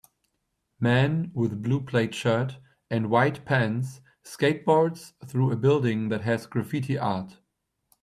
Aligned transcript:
Man 0.79 1.29
with 1.35 1.61
blue 1.61 1.79
plaid 1.79 2.15
shirt 2.15 2.57
and 2.89 3.11
white 3.11 3.45
pants 3.45 4.01
skateboards 4.23 5.13
through 5.27 5.51
a 5.51 5.55
building 5.55 6.09
that 6.09 6.21
has 6.21 6.47
graffiti 6.47 6.97
art 6.97 7.37